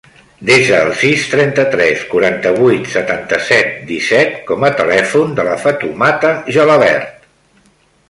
Desa 0.49 0.77
el 0.85 0.87
sis, 1.01 1.25
trenta-tres, 1.33 2.01
quaranta-vuit, 2.13 2.89
setanta-set, 2.95 3.71
disset 3.93 4.35
com 4.51 4.69
a 4.71 4.75
telèfon 4.83 5.39
de 5.41 5.49
la 5.53 5.59
Fatoumata 5.67 6.37
Gelabert. 6.59 7.31